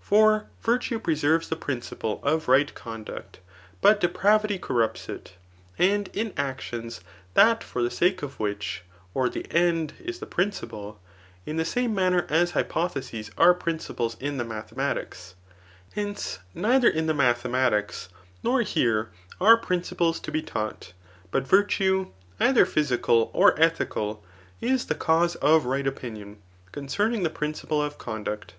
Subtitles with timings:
[0.00, 3.40] For virtue preserves the principle [of right conduct,]
[3.80, 5.32] but depravity corrupts it;
[5.80, 7.00] and in actions
[7.34, 8.84] that for the sake of which
[9.14, 11.00] [or the end] is the principle,
[11.44, 15.34] in the same manner as hypotheses are principles in the mathematics.
[15.92, 17.42] Hence, neither in the Digitized by Google CHAP.
[17.42, 17.78] VIII.
[17.80, 18.08] ETHICS*
[18.44, 19.08] 269 mathematics, nor here,
[19.40, 20.92] are principles to be taught;
[21.32, 24.22] but virtue, either physical or ethical,
[24.60, 26.36] is the cause of right opi nion
[26.70, 28.54] concerning the principle [of conduct.